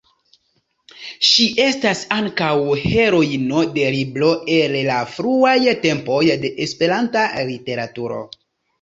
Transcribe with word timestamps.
Ŝi 1.31 1.45
estas 1.65 2.01
ankaŭ 2.15 2.49
heroino 2.87 3.63
de 3.77 3.87
libro 3.99 4.33
el 4.57 4.77
la 4.91 4.99
fruaj 5.15 5.57
tempoj 5.87 6.21
de 6.47 6.57
Esperanta 6.69 7.31
literaturo. 7.55 8.23